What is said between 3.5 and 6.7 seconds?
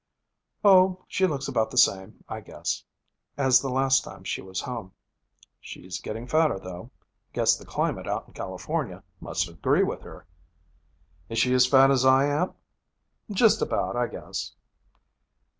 the last time she was home. She's getting fatter,